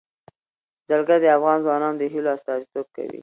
جلګه 0.89 1.15
د 1.19 1.25
افغان 1.37 1.57
ځوانانو 1.65 1.99
د 2.01 2.03
هیلو 2.13 2.29
استازیتوب 2.35 2.87
کوي. 2.95 3.19